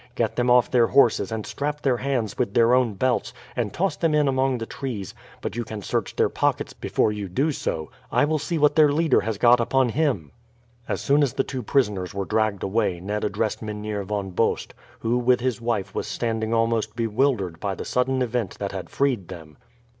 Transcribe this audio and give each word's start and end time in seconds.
Get 0.15 0.35
them 0.35 0.49
off 0.49 0.71
their 0.71 0.87
horses, 0.87 1.31
and 1.31 1.45
strap 1.45 1.81
their 1.83 1.97
hands 1.97 2.35
with 2.35 2.55
their 2.55 2.73
own 2.73 2.95
belts, 2.95 3.33
and 3.55 3.71
toss 3.71 3.95
them 3.95 4.15
in 4.15 4.27
among 4.27 4.57
the 4.57 4.65
trees; 4.65 5.13
but 5.41 5.55
you 5.55 5.63
can 5.63 5.83
search 5.83 6.15
their 6.15 6.27
pockets 6.27 6.73
before 6.73 7.11
you 7.11 7.29
do 7.29 7.51
so. 7.51 7.91
I 8.11 8.25
will 8.25 8.39
see 8.39 8.57
what 8.57 8.75
their 8.75 8.91
leader 8.91 9.21
has 9.21 9.37
got 9.37 9.59
upon 9.59 9.89
him." 9.89 10.31
As 10.89 11.01
soon 11.01 11.21
as 11.21 11.33
the 11.33 11.43
two 11.43 11.61
prisoners 11.61 12.15
were 12.15 12.25
dragged 12.25 12.63
away 12.63 12.99
Ned 12.99 13.23
addressed 13.23 13.61
Mynheer 13.61 14.03
Von 14.03 14.31
Bost, 14.31 14.73
who 15.01 15.19
with 15.19 15.39
his 15.39 15.61
wife 15.61 15.93
was 15.93 16.07
standing 16.07 16.51
almost 16.51 16.95
bewildered 16.95 17.59
by 17.59 17.75
the 17.75 17.85
sudden 17.85 18.23
event 18.23 18.57
that 18.57 18.71
had 18.71 18.89
freed 18.89 19.27
them. 19.27 19.55